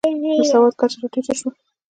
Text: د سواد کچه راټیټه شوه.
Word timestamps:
د 0.39 0.41
سواد 0.51 0.73
کچه 0.79 0.97
راټیټه 1.01 1.33
شوه. 1.39 1.51